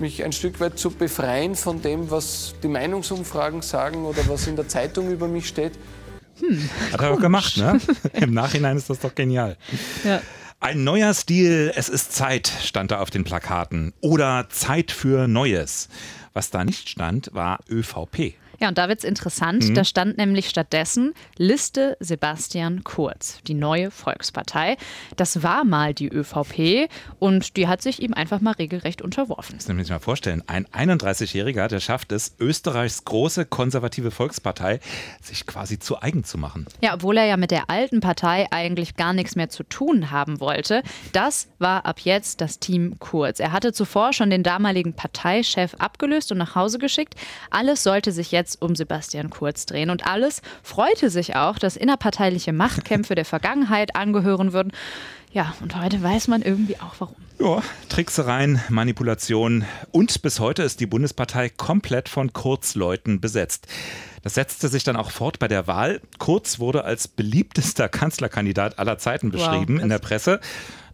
mich 0.00 0.24
ein 0.24 0.32
Stück 0.32 0.60
weit 0.60 0.78
zu 0.78 0.90
befreien 0.90 1.54
von 1.54 1.82
dem, 1.82 2.10
was 2.10 2.54
die 2.62 2.68
Meinungsumfragen 2.68 3.62
sagen 3.62 4.04
oder 4.04 4.26
was 4.28 4.46
in 4.46 4.56
der 4.56 4.68
Zeitung 4.68 5.10
über 5.10 5.28
mich 5.28 5.48
steht. 5.48 5.72
Hm, 6.40 6.68
Hat 6.92 7.00
er 7.00 7.10
auch 7.12 7.20
gemacht, 7.20 7.56
ne? 7.56 7.80
Im 8.12 8.32
Nachhinein 8.32 8.76
ist 8.76 8.90
das 8.90 9.00
doch 9.00 9.14
genial. 9.14 9.56
Ja. 10.04 10.20
Ein 10.60 10.82
neuer 10.82 11.14
Stil, 11.14 11.72
es 11.76 11.88
ist 11.88 12.12
Zeit, 12.12 12.50
stand 12.62 12.90
da 12.90 13.00
auf 13.00 13.10
den 13.10 13.24
Plakaten. 13.24 13.92
Oder 14.00 14.48
Zeit 14.50 14.90
für 14.90 15.28
Neues. 15.28 15.88
Was 16.32 16.50
da 16.50 16.64
nicht 16.64 16.88
stand, 16.88 17.30
war 17.32 17.60
ÖVP. 17.70 18.34
Ja, 18.60 18.68
und 18.68 18.78
da 18.78 18.88
wird 18.88 18.98
es 18.98 19.04
interessant. 19.04 19.68
Mhm. 19.68 19.74
Da 19.74 19.84
stand 19.84 20.18
nämlich 20.18 20.48
stattdessen 20.48 21.14
Liste 21.36 21.96
Sebastian 22.00 22.82
Kurz, 22.84 23.38
die 23.46 23.54
neue 23.54 23.90
Volkspartei. 23.90 24.76
Das 25.16 25.42
war 25.42 25.64
mal 25.64 25.94
die 25.94 26.08
ÖVP 26.08 26.90
und 27.18 27.56
die 27.56 27.68
hat 27.68 27.82
sich 27.82 28.02
ihm 28.02 28.14
einfach 28.14 28.40
mal 28.40 28.52
regelrecht 28.52 29.02
unterworfen. 29.02 29.56
Das 29.56 29.68
muss 29.68 29.84
ich 29.84 29.90
mal 29.90 30.00
vorstellen. 30.00 30.42
Ein 30.46 30.66
31-Jähriger, 30.66 31.68
der 31.68 31.80
schafft 31.80 32.12
es, 32.12 32.34
Österreichs 32.40 33.04
große 33.04 33.46
konservative 33.46 34.10
Volkspartei 34.10 34.80
sich 35.22 35.46
quasi 35.46 35.78
zu 35.78 36.00
eigen 36.00 36.24
zu 36.24 36.38
machen. 36.38 36.66
Ja, 36.80 36.94
obwohl 36.94 37.16
er 37.16 37.26
ja 37.26 37.36
mit 37.36 37.50
der 37.50 37.70
alten 37.70 38.00
Partei 38.00 38.46
eigentlich 38.50 38.96
gar 38.96 39.12
nichts 39.12 39.36
mehr 39.36 39.48
zu 39.48 39.62
tun 39.62 40.10
haben 40.10 40.40
wollte. 40.40 40.82
Das 41.12 41.48
war 41.58 41.86
ab 41.86 42.00
jetzt 42.00 42.40
das 42.40 42.58
Team 42.58 42.98
Kurz. 42.98 43.38
Er 43.40 43.52
hatte 43.52 43.72
zuvor 43.72 44.12
schon 44.12 44.30
den 44.30 44.42
damaligen 44.42 44.94
Parteichef 44.94 45.74
abgelöst 45.74 46.32
und 46.32 46.38
nach 46.38 46.54
Hause 46.54 46.78
geschickt. 46.78 47.14
Alles 47.50 47.82
sollte 47.82 48.12
sich 48.12 48.32
jetzt 48.48 48.62
um 48.62 48.74
Sebastian 48.74 49.28
Kurz 49.28 49.66
drehen 49.66 49.90
und 49.90 50.06
alles 50.06 50.40
freute 50.62 51.10
sich 51.10 51.36
auch, 51.36 51.58
dass 51.58 51.76
innerparteiliche 51.76 52.54
Machtkämpfe 52.54 53.14
der 53.14 53.26
Vergangenheit 53.26 53.94
angehören 53.94 54.54
würden. 54.54 54.72
Ja, 55.32 55.54
und 55.60 55.76
heute 55.76 56.02
weiß 56.02 56.28
man 56.28 56.40
irgendwie 56.40 56.80
auch 56.80 56.94
warum. 56.98 57.16
Ja, 57.38 57.62
Tricksereien, 57.90 58.60
Manipulation 58.70 59.66
und 59.92 60.22
bis 60.22 60.40
heute 60.40 60.62
ist 60.62 60.80
die 60.80 60.86
Bundespartei 60.86 61.50
komplett 61.50 62.08
von 62.08 62.32
Kurzleuten 62.32 63.20
besetzt. 63.20 63.66
Das 64.22 64.34
setzte 64.34 64.68
sich 64.68 64.82
dann 64.82 64.96
auch 64.96 65.10
fort 65.10 65.38
bei 65.38 65.46
der 65.46 65.66
Wahl. 65.66 66.00
Kurz 66.18 66.58
wurde 66.58 66.84
als 66.84 67.06
beliebtester 67.06 67.90
Kanzlerkandidat 67.90 68.78
aller 68.78 68.96
Zeiten 68.96 69.30
beschrieben 69.30 69.76
wow, 69.76 69.82
in 69.82 69.90
der 69.90 69.98
Presse. 69.98 70.40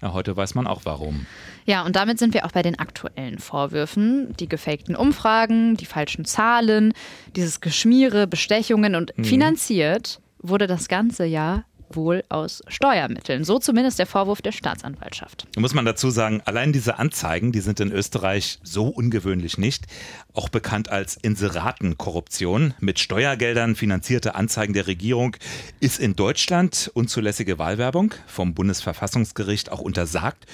Ja, 0.02 0.12
heute 0.12 0.36
weiß 0.36 0.56
man 0.56 0.66
auch 0.66 0.80
warum. 0.84 1.26
Ja, 1.66 1.84
und 1.84 1.96
damit 1.96 2.18
sind 2.18 2.34
wir 2.34 2.44
auch 2.44 2.52
bei 2.52 2.62
den 2.62 2.78
aktuellen 2.78 3.38
Vorwürfen. 3.38 4.34
Die 4.38 4.48
gefakten 4.48 4.96
Umfragen, 4.96 5.76
die 5.76 5.86
falschen 5.86 6.24
Zahlen, 6.24 6.92
dieses 7.36 7.60
Geschmiere, 7.60 8.26
Bestechungen 8.26 8.94
und 8.94 9.16
mhm. 9.16 9.24
finanziert 9.24 10.20
wurde 10.40 10.66
das 10.66 10.88
ganze 10.88 11.24
ja 11.24 11.64
wohl 11.90 12.24
aus 12.28 12.62
Steuermitteln. 12.66 13.44
So 13.44 13.58
zumindest 13.58 13.98
der 13.98 14.06
Vorwurf 14.06 14.42
der 14.42 14.52
Staatsanwaltschaft. 14.52 15.46
Muss 15.56 15.74
man 15.74 15.84
dazu 15.84 16.10
sagen, 16.10 16.42
allein 16.44 16.72
diese 16.72 16.98
Anzeigen, 16.98 17.52
die 17.52 17.60
sind 17.60 17.80
in 17.80 17.92
Österreich 17.92 18.58
so 18.62 18.88
ungewöhnlich 18.88 19.58
nicht. 19.58 19.84
Auch 20.32 20.48
bekannt 20.48 20.88
als 20.90 21.16
Inseratenkorruption. 21.16 22.74
Mit 22.80 22.98
Steuergeldern 22.98 23.76
finanzierte 23.76 24.34
Anzeigen 24.34 24.72
der 24.72 24.86
Regierung 24.86 25.36
ist 25.80 26.00
in 26.00 26.16
Deutschland 26.16 26.90
unzulässige 26.94 27.58
Wahlwerbung 27.58 28.14
vom 28.26 28.54
Bundesverfassungsgericht 28.54 29.70
auch 29.70 29.80
untersagt. 29.80 30.46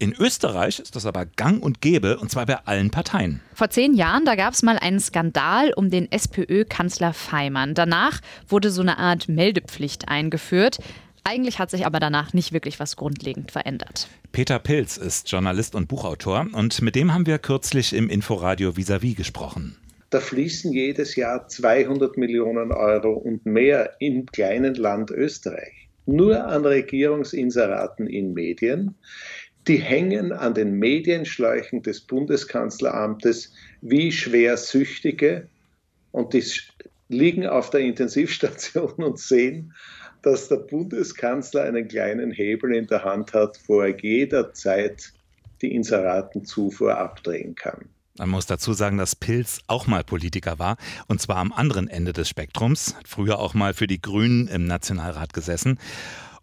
In 0.00 0.12
Österreich 0.12 0.80
ist 0.80 0.96
das 0.96 1.06
aber 1.06 1.24
gang 1.24 1.62
und 1.62 1.80
gäbe, 1.80 2.18
und 2.18 2.30
zwar 2.30 2.46
bei 2.46 2.56
allen 2.64 2.90
Parteien. 2.90 3.40
Vor 3.54 3.70
zehn 3.70 3.94
Jahren, 3.94 4.24
da 4.24 4.34
gab 4.34 4.52
es 4.52 4.62
mal 4.62 4.76
einen 4.76 4.98
Skandal 4.98 5.72
um 5.72 5.88
den 5.88 6.10
SPÖ-Kanzler 6.10 7.12
Feimann. 7.12 7.74
Danach 7.74 8.20
wurde 8.48 8.70
so 8.70 8.82
eine 8.82 8.98
Art 8.98 9.28
Meldepflicht 9.28 10.08
eingeführt. 10.08 10.78
Eigentlich 11.22 11.60
hat 11.60 11.70
sich 11.70 11.86
aber 11.86 12.00
danach 12.00 12.34
nicht 12.34 12.52
wirklich 12.52 12.80
was 12.80 12.96
grundlegend 12.96 13.52
verändert. 13.52 14.08
Peter 14.32 14.58
Pilz 14.58 14.96
ist 14.96 15.30
Journalist 15.30 15.76
und 15.76 15.86
Buchautor 15.86 16.48
und 16.52 16.82
mit 16.82 16.96
dem 16.96 17.14
haben 17.14 17.26
wir 17.26 17.38
kürzlich 17.38 17.94
im 17.94 18.10
Inforadio 18.10 18.70
Vis-à-vis 18.76 19.16
gesprochen. 19.16 19.76
Da 20.10 20.20
fließen 20.20 20.72
jedes 20.72 21.16
Jahr 21.16 21.48
200 21.48 22.18
Millionen 22.18 22.72
Euro 22.72 23.12
und 23.12 23.46
mehr 23.46 23.94
im 24.00 24.26
kleinen 24.26 24.74
Land 24.74 25.10
Österreich. 25.12 25.88
Nur 26.06 26.46
an 26.46 26.66
Regierungsinseraten 26.66 28.06
in 28.06 28.34
Medien 28.34 28.94
die 29.66 29.78
hängen 29.78 30.32
an 30.32 30.54
den 30.54 30.78
Medienschläuchen 30.78 31.82
des 31.82 32.00
Bundeskanzleramtes 32.00 33.52
wie 33.80 34.12
schwer 34.12 34.56
Süchtige 34.56 35.48
und 36.12 36.32
die 36.32 36.44
liegen 37.08 37.46
auf 37.46 37.70
der 37.70 37.80
Intensivstation 37.80 38.92
und 38.92 39.18
sehen, 39.18 39.74
dass 40.22 40.48
der 40.48 40.56
Bundeskanzler 40.56 41.62
einen 41.62 41.88
kleinen 41.88 42.30
Hebel 42.30 42.74
in 42.74 42.86
der 42.86 43.04
Hand 43.04 43.34
hat, 43.34 43.60
wo 43.66 43.80
er 43.80 43.98
jederzeit 44.00 45.12
die 45.60 45.74
Inseratenzufuhr 45.74 46.96
abdrehen 46.96 47.54
kann. 47.54 47.88
Man 48.16 48.30
muss 48.30 48.46
dazu 48.46 48.72
sagen, 48.74 48.96
dass 48.96 49.16
Pilz 49.16 49.60
auch 49.66 49.86
mal 49.86 50.04
Politiker 50.04 50.58
war, 50.58 50.76
und 51.08 51.20
zwar 51.20 51.36
am 51.36 51.52
anderen 51.52 51.88
Ende 51.88 52.12
des 52.12 52.28
Spektrums, 52.28 52.94
hat 52.94 53.08
früher 53.08 53.38
auch 53.40 53.54
mal 53.54 53.74
für 53.74 53.88
die 53.88 54.00
Grünen 54.00 54.46
im 54.46 54.66
Nationalrat 54.66 55.32
gesessen. 55.32 55.78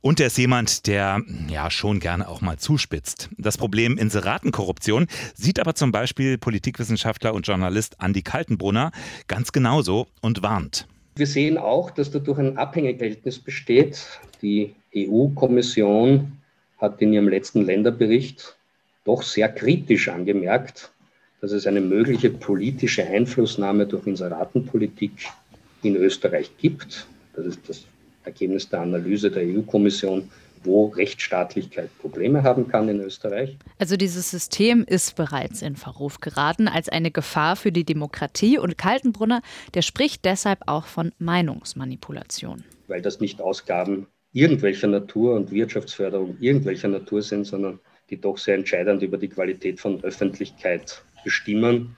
Und 0.02 0.20
er 0.20 0.28
ist 0.28 0.38
jemand, 0.40 0.88
der 0.88 1.22
ja 1.48 1.70
schon 1.70 2.00
gerne 2.00 2.28
auch 2.28 2.42
mal 2.42 2.58
zuspitzt. 2.58 3.30
Das 3.38 3.58
Problem 3.58 4.00
Inseratenkorruption 4.00 5.06
sieht 5.36 5.60
aber 5.60 5.76
zum 5.76 5.92
Beispiel 5.92 6.40
Politikwissenschaftler 6.40 7.36
und 7.36 7.46
Journalist 7.46 7.98
Andy 8.02 8.24
Kaltenbrunner 8.24 8.92
ganz 9.28 9.52
genauso 9.52 10.08
und 10.22 10.42
warnt. 10.42 10.88
Wir 11.16 11.28
sehen 11.28 11.60
auch, 11.60 11.92
dass 11.92 12.10
dadurch 12.10 12.40
ein 12.40 12.58
Abhängigverhältnis 12.58 13.38
besteht. 13.38 14.04
Die 14.42 14.74
EU-Kommission 14.96 16.32
hat 16.80 17.00
in 17.00 17.14
ihrem 17.14 17.30
letzten 17.30 17.64
Länderbericht 17.64 18.56
doch 19.04 19.22
sehr 19.22 19.50
kritisch 19.50 20.10
angemerkt, 20.10 20.92
dass 21.42 21.52
es 21.52 21.68
eine 21.68 21.82
mögliche 21.82 22.32
politische 22.32 23.06
Einflussnahme 23.06 23.86
durch 23.86 24.08
Inseratenpolitik 24.08 25.12
in 25.84 25.96
Österreich 25.96 26.50
gibt. 26.58 27.06
Das 27.36 27.46
ist 27.46 27.60
das 27.68 27.84
Ergebnis 28.24 28.70
der 28.70 28.82
Analyse 28.82 29.32
der 29.32 29.44
EU-Kommission, 29.44 30.30
wo 30.64 30.88
Rechtsstaatlichkeit 30.88 31.90
Probleme 32.00 32.44
haben 32.44 32.68
kann 32.68 32.88
in 32.88 33.00
Österreich. 33.00 33.58
Also 33.80 33.98
dieses 33.98 34.30
System 34.30 34.84
ist 34.84 35.16
bereits 35.16 35.62
in 35.62 35.76
Verruf 35.76 36.20
geraten 36.20 36.68
als 36.68 36.90
eine 36.90 37.12
Gefahr 37.12 37.56
für 37.56 37.72
die 37.72 37.84
Demokratie 37.84 38.60
und 38.60 38.78
Kaltenbrunner, 38.78 39.42
der 39.74 39.82
spricht 39.82 40.26
deshalb 40.26 40.60
auch 40.68 40.86
von 40.86 41.12
Meinungsmanipulation. 41.20 42.64
Weil 42.88 43.02
das 43.02 43.20
nicht 43.20 43.42
Ausgaben 43.42 44.08
irgendwelcher 44.34 44.88
Natur 44.88 45.36
und 45.36 45.52
Wirtschaftsförderung 45.52 46.38
irgendwelcher 46.40 46.88
Natur 46.88 47.22
sind, 47.22 47.46
sondern 47.46 47.80
die 48.10 48.20
doch 48.20 48.38
sehr 48.38 48.56
entscheidend 48.56 49.02
über 49.02 49.18
die 49.18 49.30
Qualität 49.30 49.80
von 49.80 50.04
Öffentlichkeit 50.04 51.04
bestimmen 51.24 51.96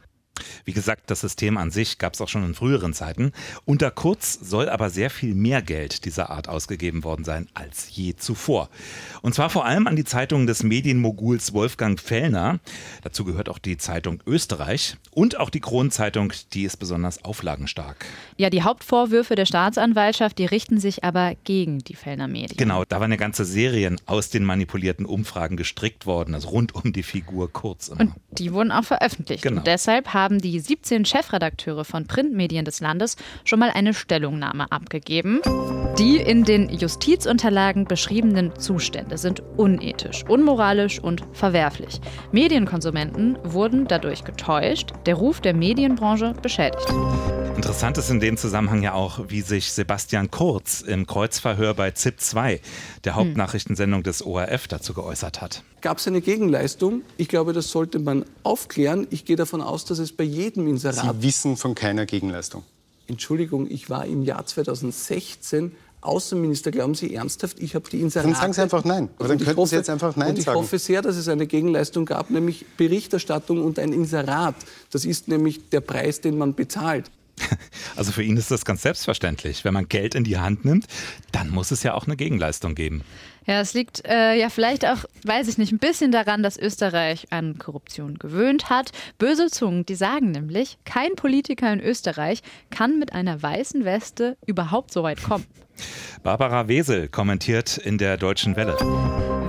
wie 0.66 0.74
gesagt, 0.74 1.04
das 1.12 1.22
System 1.22 1.58
an 1.58 1.72
sich 1.72 2.00
gab 2.00 2.14
es 2.14 2.22
auch 2.22 2.28
schon 2.28 2.44
in 2.44 2.56
früheren 2.56 2.94
Zeiten. 2.94 3.34
Unter 3.66 3.92
Kurz 3.92 4.34
soll 4.34 4.68
aber 4.68 4.90
sehr 4.90 5.10
viel 5.10 5.36
mehr 5.36 5.62
Geld 5.62 6.06
dieser 6.06 6.32
Art 6.32 6.50
ausgegeben 6.50 7.04
worden 7.04 7.24
sein 7.24 7.48
als 7.54 7.96
je 7.96 8.16
zuvor. 8.16 8.70
Und 9.22 9.36
zwar 9.36 9.50
vor 9.50 9.66
allem 9.66 9.88
an 9.88 9.96
die 9.96 10.06
Zeitungen 10.06 10.48
des 10.48 10.64
Medienmoguls 10.64 11.54
Wolfgang 11.54 12.00
Fellner. 12.00 12.60
Dazu 13.04 13.26
gehört 13.26 13.50
auch 13.50 13.60
die 13.60 13.78
Zeitung 13.78 14.24
Österreich 14.26 14.98
und 15.12 15.40
auch 15.40 15.50
die 15.50 15.60
Kronenzeitung, 15.60 16.34
die 16.54 16.64
ist 16.64 16.78
besonders 16.78 17.24
auflagenstark. 17.24 18.06
Ja, 18.38 18.50
die 18.50 18.64
Hauptvorwürfe 18.64 19.36
der 19.36 19.46
Staatsanwaltschaft, 19.46 20.40
die 20.40 20.46
richten 20.46 20.80
sich 20.80 21.04
aber 21.04 21.36
gegen 21.44 21.80
die 21.80 21.96
Fellner 21.96 22.28
Medien. 22.28 22.58
Genau, 22.58 22.84
da 22.86 22.98
waren 22.98 23.06
eine 23.06 23.18
ganze 23.18 23.46
Serien 23.46 24.00
aus 24.06 24.30
den 24.30 24.44
manipulierten 24.44 25.06
Umfragen 25.06 25.58
gestrickt 25.58 26.06
worden, 26.06 26.34
also 26.34 26.50
rund 26.50 26.74
um 26.74 26.92
die 26.92 27.04
Figur 27.04 27.52
Kurz. 27.52 27.90
Immer. 27.90 28.02
Und 28.02 28.14
die 28.32 28.52
wurden 28.52 28.72
auch 28.72 28.84
veröffentlicht. 28.84 29.44
Genau. 29.44 29.60
Und 29.60 29.68
deshalb 29.68 30.14
haben 30.14 30.23
die 30.30 30.60
17 30.60 31.06
Chefredakteure 31.06 31.86
von 31.86 32.08
Printmedien 32.08 32.66
des 32.66 32.80
Landes 32.80 33.16
schon 33.44 33.60
mal 33.60 33.72
eine 33.72 33.94
Stellungnahme 33.94 34.72
abgegeben. 34.72 35.42
Die 36.00 36.18
in 36.18 36.44
den 36.44 36.70
Justizunterlagen 36.70 37.86
beschriebenen 37.86 38.56
Zustände 38.58 39.18
sind 39.18 39.42
unethisch, 39.58 40.24
unmoralisch 40.28 41.00
und 41.00 41.24
verwerflich. 41.34 42.02
Medienkonsumenten 42.32 43.38
wurden 43.44 43.88
dadurch 43.88 44.24
getäuscht, 44.24 44.92
der 45.06 45.16
Ruf 45.16 45.42
der 45.42 45.54
Medienbranche 45.54 46.34
beschädigt. 46.42 46.88
Interessant 47.56 47.98
ist 48.00 48.10
in 48.10 48.20
dem 48.20 48.38
Zusammenhang 48.38 48.82
ja 48.82 48.94
auch, 48.94 49.20
wie 49.28 49.42
sich 49.42 49.72
Sebastian 49.72 50.32
Kurz 50.32 50.82
im 50.82 51.06
Kreuzverhör 51.06 51.76
bei 51.76 51.92
ZIP 51.92 52.20
2, 52.20 52.60
der 53.04 53.16
Hauptnachrichtensendung 53.16 54.02
des 54.02 54.26
ORF, 54.26 54.68
dazu 54.68 54.94
geäußert 54.94 55.42
hat. 55.42 55.64
Gab 55.84 55.98
es 55.98 56.08
eine 56.08 56.22
Gegenleistung? 56.22 57.02
Ich 57.18 57.28
glaube, 57.28 57.52
das 57.52 57.70
sollte 57.70 58.00
man 58.00 58.24
aufklären. 58.44 59.06
Ich 59.10 59.26
gehe 59.26 59.36
davon 59.36 59.62
aus, 59.62 59.84
dass 59.84 60.00
es 60.00 60.14
bei 60.14 60.24
jedem 60.24 60.66
Inserat. 60.66 61.04
Sie 61.04 61.24
wissen 61.24 61.58
von 61.58 61.76
keiner 61.76 62.06
Gegenleistung. 62.06 62.64
Entschuldigung, 63.08 63.70
ich 63.70 63.90
war 63.90 64.06
im 64.06 64.24
Jahr 64.24 64.46
2016 64.46 65.74
Außenminister. 66.00 66.72
Glauben 66.72 66.96
Sie 66.96 67.14
ernsthaft, 67.14 67.60
ich 67.60 67.76
habe 67.76 67.90
die 67.90 68.00
Inserate... 68.00 68.30
Dann 68.30 68.40
sagen 68.40 68.54
Sie 68.54 68.62
einfach 68.62 68.86
Nein. 68.86 69.10
Oder 69.20 69.28
dann 69.28 69.40
könnten 69.40 69.58
hoffe, 69.58 69.72
Sie 69.72 69.76
jetzt 69.76 69.90
einfach 69.90 70.16
Nein 70.16 70.30
und 70.30 70.38
ich 70.38 70.46
sagen. 70.46 70.58
Ich 70.58 70.64
hoffe 70.64 70.80
sehr, 70.80 71.02
dass 71.02 71.18
es 71.18 71.28
eine 71.28 71.48
Gegenleistung 71.48 72.06
gab, 72.06 72.30
nämlich 72.30 72.66
Berichterstattung 72.78 73.62
und 73.62 73.78
ein 73.78 73.92
Inserat. 73.92 74.56
Das 74.90 75.04
ist 75.04 75.28
nämlich 75.28 75.70
der 75.70 75.82
Preis, 75.82 76.22
den 76.22 76.38
man 76.38 76.56
bezahlt. 76.56 77.12
Also 77.96 78.12
für 78.12 78.24
ihn 78.24 78.38
ist 78.38 78.50
das 78.50 78.66
ganz 78.66 78.82
selbstverständlich. 78.82 79.64
Wenn 79.66 79.74
man 79.74 79.88
Geld 79.88 80.16
in 80.16 80.24
die 80.24 80.40
Hand 80.40 80.66
nimmt, 80.66 80.88
dann 81.32 81.50
muss 81.50 81.70
es 81.70 81.84
ja 81.84 81.94
auch 81.94 82.08
eine 82.08 82.16
Gegenleistung 82.16 82.74
geben. 82.74 83.04
Ja, 83.46 83.60
es 83.60 83.74
liegt 83.74 84.08
äh, 84.08 84.36
ja 84.36 84.50
vielleicht 84.50 84.86
auch, 84.86 85.06
weiß 85.26 85.48
ich 85.48 85.58
nicht, 85.58 85.72
ein 85.72 85.80
bisschen 85.80 86.12
daran, 86.12 86.44
dass 86.44 86.58
Österreich 86.58 87.28
an 87.32 87.58
Korruption 87.58 88.18
gewöhnt 88.18 88.70
hat. 88.70 88.92
Böse 89.18 89.48
Zungen, 89.48 89.86
die 89.86 89.96
sagen 89.96 90.32
nämlich, 90.32 90.78
kein 90.86 91.16
Politiker 91.16 91.72
in 91.72 91.82
Österreich 91.82 92.42
kann 92.70 93.00
mit 93.00 93.14
einer 93.14 93.42
weißen 93.42 93.86
Weste 93.86 94.38
überhaupt 94.46 94.92
so 94.92 95.04
weit 95.04 95.22
kommen. 95.22 95.46
Barbara 96.22 96.68
Wesel 96.68 97.08
kommentiert 97.10 97.78
in 97.78 97.98
der 97.98 98.18
Deutschen 98.18 98.56
Welle. 98.56 98.78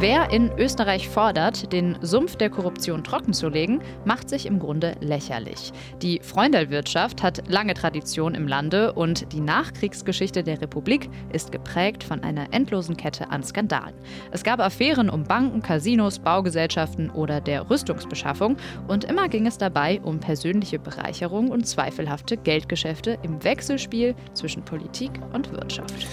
Wer 0.00 0.30
in 0.32 0.50
Österreich 0.58 1.08
fordert, 1.08 1.72
den 1.72 1.96
Sumpf 2.02 2.36
der 2.36 2.50
Korruption 2.50 3.04
trockenzulegen, 3.04 3.80
macht 4.04 4.28
sich 4.28 4.44
im 4.44 4.58
Grunde 4.58 4.96
lächerlich. 5.00 5.72
Die 6.02 6.20
Freundelwirtschaft 6.20 7.22
hat 7.22 7.48
lange 7.48 7.74
Tradition 7.74 8.34
im 8.34 8.48
Lande 8.48 8.92
und 8.92 9.32
die 9.32 9.40
Nachkriegsgeschichte 9.40 10.42
der 10.42 10.60
Republik 10.60 11.08
ist 11.32 11.52
geprägt 11.52 12.02
von 12.02 12.22
einer 12.24 12.52
endlosen 12.52 12.96
Kette 12.96 13.30
an 13.30 13.44
Skandalen. 13.44 13.94
Es 14.32 14.42
gab 14.42 14.60
Affären 14.60 15.08
um 15.08 15.24
Banken, 15.24 15.62
Casinos, 15.62 16.18
Baugesellschaften 16.18 17.08
oder 17.10 17.40
der 17.40 17.70
Rüstungsbeschaffung 17.70 18.56
und 18.88 19.04
immer 19.04 19.28
ging 19.28 19.46
es 19.46 19.58
dabei 19.58 20.00
um 20.02 20.18
persönliche 20.18 20.80
Bereicherung 20.80 21.50
und 21.50 21.66
zweifelhafte 21.66 22.36
Geldgeschäfte 22.36 23.16
im 23.22 23.42
Wechselspiel 23.44 24.16
zwischen 24.34 24.64
Politik 24.64 25.12
und 25.32 25.52
Wirtschaft. 25.52 26.06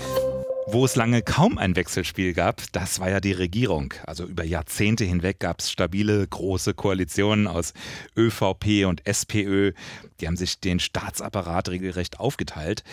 Wo 0.73 0.85
es 0.85 0.95
lange 0.95 1.21
kaum 1.21 1.57
ein 1.57 1.75
Wechselspiel 1.75 2.33
gab, 2.33 2.61
das 2.71 3.01
war 3.01 3.09
ja 3.09 3.19
die 3.19 3.33
Regierung. 3.33 3.93
Also 4.05 4.23
über 4.23 4.45
Jahrzehnte 4.45 5.03
hinweg 5.03 5.41
gab 5.41 5.59
es 5.59 5.69
stabile 5.69 6.25
große 6.25 6.73
Koalitionen 6.73 7.45
aus 7.45 7.73
ÖVP 8.15 8.85
und 8.85 9.05
SPÖ. 9.05 9.73
Die 10.21 10.27
haben 10.27 10.37
sich 10.37 10.61
den 10.61 10.79
Staatsapparat 10.79 11.67
regelrecht 11.67 12.21
aufgeteilt. 12.21 12.85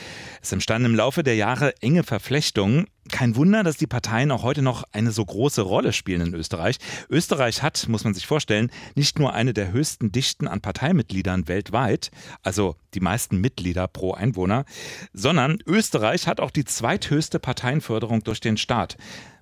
Es 0.43 0.51
entstanden 0.51 0.87
im 0.87 0.97
Laufe 0.97 1.23
der 1.23 1.37
Jahre 1.37 1.73
enge 1.81 2.03
Verflechtungen. 2.03 2.89
Kein 3.11 3.37
Wunder, 3.37 3.63
dass 3.63 3.77
die 3.77 3.87
Parteien 3.87 4.31
auch 4.31 4.43
heute 4.43 4.63
noch 4.63 4.85
eine 4.93 5.11
so 5.11 5.25
große 5.25 5.63
Rolle 5.63 5.93
spielen 5.93 6.21
in 6.21 6.35
Österreich. 6.35 6.77
Österreich 7.09 7.63
hat, 7.63 7.89
muss 7.89 8.05
man 8.05 8.15
sich 8.15 8.27
vorstellen, 8.27 8.71
nicht 8.95 9.19
nur 9.19 9.35
eine 9.35 9.55
der 9.55 9.73
höchsten 9.73 10.13
Dichten 10.13 10.47
an 10.47 10.61
Parteimitgliedern 10.61 11.49
weltweit, 11.49 12.11
also 12.43 12.77
die 12.95 13.01
meisten 13.01 13.41
Mitglieder 13.41 13.89
pro 13.89 14.13
Einwohner, 14.13 14.65
sondern 15.13 15.59
Österreich 15.67 16.27
hat 16.27 16.41
auch 16.41 16.51
die 16.51 16.65
zweithöchste 16.65 17.39
Parteienförderung 17.39 18.23
durch 18.25 18.41
den 18.41 18.57
Staat. 18.57 18.97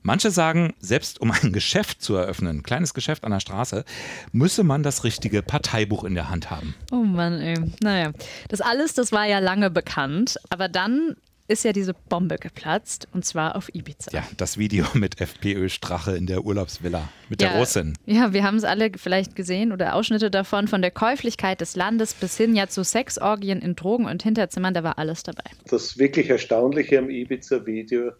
Manche 0.07 0.31
sagen, 0.31 0.73
selbst 0.79 1.21
um 1.21 1.33
ein 1.33 1.53
Geschäft 1.53 2.01
zu 2.01 2.15
eröffnen, 2.15 2.59
ein 2.59 2.63
kleines 2.63 2.95
Geschäft 2.95 3.25
an 3.25 3.33
der 3.33 3.41
Straße, 3.41 3.85
müsse 4.31 4.63
man 4.63 4.85
das 4.85 5.03
richtige 5.03 5.43
Parteibuch 5.43 6.05
in 6.05 6.15
der 6.15 6.31
Hand 6.31 6.49
haben. 6.49 6.77
Oh 6.93 7.03
Mann, 7.03 7.41
ey. 7.41 7.57
Naja, 7.83 8.13
das 8.49 8.61
alles, 8.61 8.95
das 8.95 9.11
war 9.11 9.27
ja 9.27 9.41
lange 9.41 9.69
bekannt. 9.69 10.37
Aber 10.49 10.69
dann 10.69 11.17
ist 11.49 11.65
ja 11.65 11.73
diese 11.73 11.95
Bombe 11.95 12.37
geplatzt 12.37 13.09
und 13.13 13.25
zwar 13.25 13.57
auf 13.57 13.69
Ibiza. 13.75 14.11
Ja, 14.13 14.27
das 14.37 14.59
Video 14.59 14.87
mit 14.95 15.21
FPÖ 15.21 15.69
Strache 15.69 16.17
in 16.17 16.27
der 16.27 16.45
Urlaubsvilla 16.45 17.09
mit 17.29 17.43
ja, 17.43 17.51
der 17.51 17.59
Russin. 17.59 17.95
Ja, 18.07 18.33
wir 18.33 18.43
haben 18.43 18.57
es 18.57 18.65
alle 18.65 18.91
vielleicht 18.97 19.37
gesehen 19.37 19.73
oder 19.73 19.95
Ausschnitte 19.95 20.31
davon, 20.31 20.69
von 20.69 20.83
der 20.83 20.91
Käuflichkeit 20.91 21.61
des 21.61 21.77
Landes 21.77 22.15
bis 22.15 22.37
hin 22.37 22.55
ja 22.55 22.67
zu 22.67 22.85
Sexorgien 22.85 23.61
in 23.61 23.77
Drogen- 23.77 24.07
und 24.07 24.23
Hinterzimmern, 24.23 24.75
da 24.75 24.83
war 24.83 24.99
alles 24.99 25.23
dabei. 25.23 25.45
Das 25.69 25.99
wirklich 25.99 26.31
Erstaunliche 26.31 26.99
am 26.99 27.11
Ibiza-Video 27.11 28.13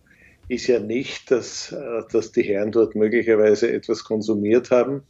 ist 0.49 0.67
ja 0.69 0.79
nicht, 0.79 1.31
dass, 1.31 1.73
äh, 1.73 2.03
dass 2.13 2.33
die 2.33 2.43
Herren 2.43 2.73
dort 2.73 2.95
möglicherweise 2.95 3.73
etwas 3.73 4.05
konsumiert 4.05 4.71
haben, 4.71 5.03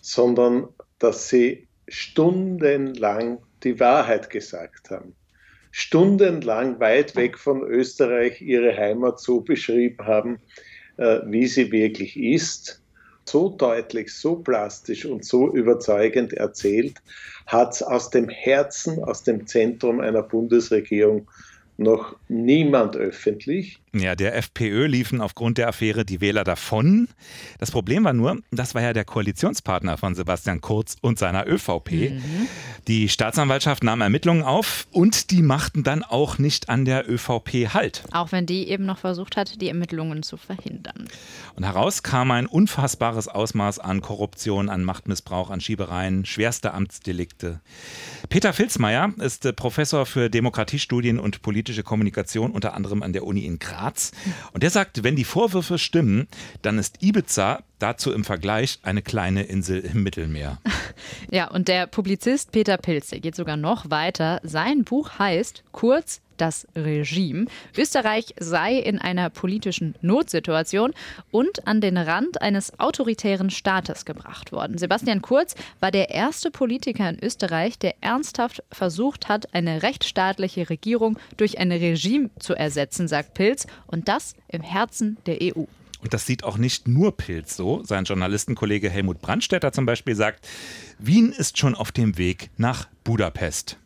sondern 0.00 0.68
dass 0.98 1.28
sie 1.28 1.68
stundenlang 1.88 3.38
die 3.62 3.78
Wahrheit 3.78 4.30
gesagt 4.30 4.90
haben. 4.90 5.14
Stundenlang 5.72 6.78
weit 6.80 7.16
weg 7.16 7.38
von 7.38 7.62
Österreich 7.62 8.42
ihre 8.42 8.76
Heimat 8.76 9.18
so 9.20 9.40
beschrieben 9.40 10.06
haben, 10.06 10.38
äh, 10.98 11.20
wie 11.26 11.46
sie 11.46 11.72
wirklich 11.72 12.16
ist. 12.16 12.82
So 13.24 13.48
deutlich, 13.48 14.12
so 14.12 14.36
plastisch 14.36 15.06
und 15.06 15.24
so 15.24 15.50
überzeugend 15.50 16.34
erzählt, 16.34 16.94
hat 17.46 17.72
es 17.72 17.82
aus 17.82 18.10
dem 18.10 18.28
Herzen, 18.28 19.02
aus 19.02 19.22
dem 19.24 19.46
Zentrum 19.46 20.00
einer 20.00 20.22
Bundesregierung 20.22 21.26
noch 21.78 22.16
niemand 22.28 22.96
öffentlich. 22.96 23.81
Ja, 23.94 24.14
der 24.14 24.34
FPÖ 24.36 24.86
liefen 24.86 25.20
aufgrund 25.20 25.58
der 25.58 25.68
Affäre 25.68 26.06
die 26.06 26.22
Wähler 26.22 26.44
davon. 26.44 27.08
Das 27.58 27.70
Problem 27.70 28.04
war 28.04 28.14
nur, 28.14 28.38
das 28.50 28.74
war 28.74 28.80
ja 28.80 28.94
der 28.94 29.04
Koalitionspartner 29.04 29.98
von 29.98 30.14
Sebastian 30.14 30.62
Kurz 30.62 30.96
und 31.02 31.18
seiner 31.18 31.46
ÖVP. 31.46 31.90
Mhm. 31.90 32.48
Die 32.88 33.10
Staatsanwaltschaft 33.10 33.84
nahm 33.84 34.00
Ermittlungen 34.00 34.44
auf 34.44 34.86
und 34.92 35.30
die 35.30 35.42
machten 35.42 35.82
dann 35.82 36.02
auch 36.02 36.38
nicht 36.38 36.70
an 36.70 36.86
der 36.86 37.06
ÖVP 37.08 37.74
Halt. 37.74 38.02
Auch 38.12 38.32
wenn 38.32 38.46
die 38.46 38.68
eben 38.68 38.86
noch 38.86 38.96
versucht 38.96 39.36
hat, 39.36 39.60
die 39.60 39.68
Ermittlungen 39.68 40.22
zu 40.22 40.38
verhindern. 40.38 41.08
Und 41.54 41.64
heraus 41.64 42.02
kam 42.02 42.30
ein 42.30 42.46
unfassbares 42.46 43.28
Ausmaß 43.28 43.78
an 43.78 44.00
Korruption, 44.00 44.70
an 44.70 44.84
Machtmissbrauch, 44.84 45.50
an 45.50 45.60
Schiebereien, 45.60 46.24
schwerste 46.24 46.72
Amtsdelikte. 46.72 47.60
Peter 48.30 48.54
Filzmeier 48.54 49.12
ist 49.18 49.44
äh, 49.44 49.52
Professor 49.52 50.06
für 50.06 50.30
Demokratiestudien 50.30 51.18
und 51.18 51.42
politische 51.42 51.82
Kommunikation 51.82 52.52
unter 52.52 52.72
anderem 52.72 53.02
an 53.02 53.12
der 53.12 53.24
Uni 53.26 53.44
in 53.44 53.58
Graz. 53.58 53.81
Graz. 53.82 54.12
Und 54.52 54.62
der 54.62 54.70
sagt, 54.70 55.02
wenn 55.02 55.16
die 55.16 55.24
Vorwürfe 55.24 55.78
stimmen, 55.78 56.28
dann 56.62 56.78
ist 56.78 57.02
Ibiza 57.02 57.62
dazu 57.78 58.12
im 58.12 58.24
Vergleich 58.24 58.78
eine 58.82 59.02
kleine 59.02 59.42
Insel 59.44 59.80
im 59.80 60.02
Mittelmeer. 60.02 60.58
Ja, 61.30 61.48
und 61.50 61.68
der 61.68 61.86
Publizist 61.86 62.52
Peter 62.52 62.76
Pilze 62.76 63.18
geht 63.18 63.34
sogar 63.34 63.56
noch 63.56 63.90
weiter. 63.90 64.40
Sein 64.42 64.84
Buch 64.84 65.18
heißt 65.18 65.64
kurz 65.72 66.20
das 66.42 66.66
Regime. 66.74 67.46
Österreich 67.78 68.34
sei 68.38 68.74
in 68.74 68.98
einer 68.98 69.30
politischen 69.30 69.94
Notsituation 70.02 70.92
und 71.30 71.68
an 71.68 71.80
den 71.80 71.96
Rand 71.96 72.42
eines 72.42 72.80
autoritären 72.80 73.48
Staates 73.48 74.04
gebracht 74.04 74.50
worden. 74.50 74.76
Sebastian 74.76 75.22
Kurz 75.22 75.54
war 75.78 75.92
der 75.92 76.10
erste 76.10 76.50
Politiker 76.50 77.08
in 77.08 77.22
Österreich, 77.22 77.78
der 77.78 77.94
ernsthaft 78.00 78.64
versucht 78.72 79.28
hat, 79.28 79.54
eine 79.54 79.84
rechtsstaatliche 79.84 80.68
Regierung 80.68 81.16
durch 81.36 81.58
ein 81.58 81.70
Regime 81.70 82.30
zu 82.40 82.54
ersetzen, 82.54 83.06
sagt 83.06 83.34
Pilz, 83.34 83.68
und 83.86 84.08
das 84.08 84.34
im 84.48 84.62
Herzen 84.62 85.18
der 85.26 85.38
EU. 85.40 85.64
Und 86.00 86.12
das 86.12 86.26
sieht 86.26 86.42
auch 86.42 86.58
nicht 86.58 86.88
nur 86.88 87.16
Pilz 87.16 87.56
so. 87.56 87.84
Sein 87.84 88.02
Journalistenkollege 88.02 88.90
Helmut 88.90 89.20
Brandstätter 89.20 89.70
zum 89.70 89.86
Beispiel 89.86 90.16
sagt, 90.16 90.48
Wien 90.98 91.30
ist 91.30 91.58
schon 91.58 91.76
auf 91.76 91.92
dem 91.92 92.18
Weg 92.18 92.50
nach 92.56 92.88
Budapest. 93.04 93.78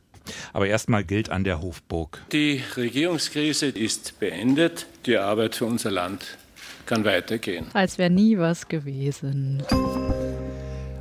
Aber 0.53 0.67
erstmal 0.67 1.05
gilt 1.05 1.31
an 1.31 1.45
der 1.45 1.61
Hofburg. 1.61 2.23
Die 2.33 2.63
Regierungskrise 2.77 3.67
ist 3.67 4.19
beendet. 4.21 4.87
Die 5.07 5.17
Arbeit 5.17 5.57
für 5.57 5.67
unser 5.67 5.91
Land 5.91 6.39
kann 6.87 7.05
weitergehen. 7.05 7.67
Als 7.73 7.99
wäre 7.99 8.11
nie 8.11 8.39
was 8.39 8.69
gewesen. 8.69 9.63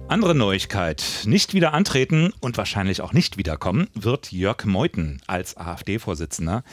Andere 0.08 0.36
Neuigkeit. 0.36 1.04
Nicht 1.26 1.54
wieder 1.54 1.74
antreten 1.74 2.32
und 2.40 2.58
wahrscheinlich 2.58 3.02
auch 3.02 3.12
nicht 3.12 3.38
wiederkommen 3.38 3.88
wird 3.96 4.32
Jörg 4.32 4.64
Meuthen 4.66 5.22
als 5.26 5.58
AfD-Vorsitzender. 5.58 6.64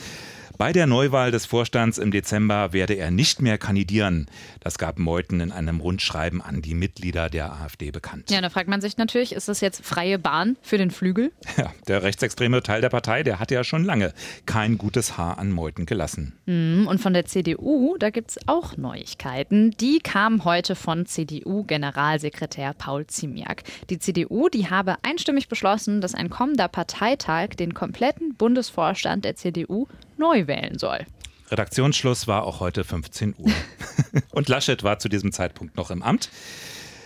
Bei 0.57 0.71
der 0.71 0.85
Neuwahl 0.85 1.31
des 1.31 1.47
Vorstands 1.47 1.97
im 1.97 2.11
Dezember 2.11 2.73
werde 2.73 2.93
er 2.93 3.09
nicht 3.09 3.41
mehr 3.41 3.57
kandidieren. 3.57 4.27
Das 4.59 4.77
gab 4.77 4.99
Meuthen 4.99 5.39
in 5.39 5.51
einem 5.51 5.79
Rundschreiben 5.79 6.41
an 6.41 6.61
die 6.61 6.75
Mitglieder 6.75 7.29
der 7.29 7.53
AfD 7.53 7.89
bekannt. 7.89 8.29
Ja, 8.29 8.39
da 8.39 8.49
fragt 8.49 8.69
man 8.69 8.79
sich 8.79 8.97
natürlich, 8.97 9.33
ist 9.33 9.47
das 9.47 9.61
jetzt 9.61 9.83
freie 9.83 10.19
Bahn 10.19 10.55
für 10.61 10.77
den 10.77 10.91
Flügel? 10.91 11.31
Ja, 11.57 11.71
der 11.87 12.03
rechtsextreme 12.03 12.63
Teil 12.63 12.81
der 12.81 12.89
Partei, 12.89 13.23
der 13.23 13.39
hat 13.39 13.51
ja 13.51 13.63
schon 13.63 13.83
lange 13.83 14.13
kein 14.45 14.77
gutes 14.77 15.17
Haar 15.17 15.37
an 15.37 15.51
Meuthen 15.51 15.85
gelassen. 15.85 16.33
Mhm, 16.45 16.87
und 16.87 16.99
von 16.99 17.13
der 17.13 17.25
CDU, 17.25 17.95
da 17.99 18.09
gibt 18.09 18.31
es 18.31 18.39
auch 18.47 18.75
Neuigkeiten. 18.77 19.71
Die 19.71 19.99
kamen 19.99 20.45
heute 20.45 20.75
von 20.75 21.05
CDU-Generalsekretär 21.05 22.73
Paul 22.73 23.05
Ziemiak. 23.07 23.63
Die 23.89 23.99
CDU, 23.99 24.49
die 24.49 24.69
habe 24.69 24.97
einstimmig 25.03 25.47
beschlossen, 25.47 26.01
dass 26.01 26.15
ein 26.15 26.29
kommender 26.29 26.67
Parteitag 26.67 27.49
den 27.49 27.73
kompletten 27.73 28.35
Bundesvorstand 28.35 29.25
der 29.25 29.35
CDU 29.35 29.87
neu 30.23 30.47
wählen 30.47 30.79
soll. 30.79 31.05
Redaktionsschluss 31.51 32.27
war 32.27 32.45
auch 32.45 32.59
heute 32.59 32.83
15 32.83 33.35
Uhr. 33.37 33.51
Und 34.31 34.49
Laschet 34.49 34.81
war 34.81 34.97
zu 34.97 35.09
diesem 35.09 35.31
Zeitpunkt 35.31 35.77
noch 35.77 35.91
im 35.91 36.01
Amt. 36.01 36.31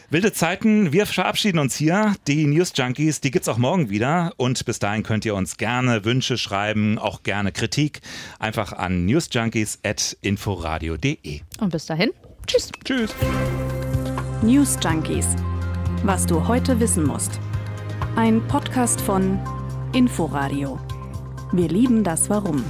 Wilde 0.09 0.31
Zeiten, 0.31 0.93
wir 0.93 1.05
verabschieden 1.05 1.59
uns 1.59 1.75
hier. 1.75 2.15
Die 2.27 2.45
News 2.45 2.71
Junkies, 2.73 3.19
die 3.19 3.29
gibt's 3.29 3.49
auch 3.49 3.57
morgen 3.57 3.89
wieder. 3.89 4.31
Und 4.37 4.63
bis 4.63 4.79
dahin 4.79 5.03
könnt 5.03 5.25
ihr 5.25 5.35
uns 5.35 5.57
gerne 5.57 6.05
Wünsche 6.05 6.37
schreiben, 6.37 6.97
auch 6.97 7.23
gerne 7.23 7.51
Kritik. 7.51 7.99
Einfach 8.39 8.71
an 8.71 9.05
newsjunkies.inforadio.de. 9.05 11.41
Und 11.59 11.69
bis 11.69 11.87
dahin, 11.87 12.11
tschüss. 12.45 12.71
Tschüss. 12.85 13.13
News 14.41 14.77
Junkies. 14.81 15.27
Was 16.03 16.25
du 16.25 16.47
heute 16.47 16.79
wissen 16.79 17.05
musst. 17.05 17.41
Ein 18.15 18.47
Podcast 18.47 19.01
von 19.01 19.37
Inforadio. 19.93 20.79
Wir 21.51 21.67
lieben 21.67 22.05
das 22.05 22.29
Warum. 22.29 22.63